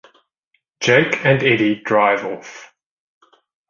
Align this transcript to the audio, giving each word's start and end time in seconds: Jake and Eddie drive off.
Jake 0.79 1.23
and 1.27 1.43
Eddie 1.43 1.75
drive 1.75 2.25
off. 2.25 2.73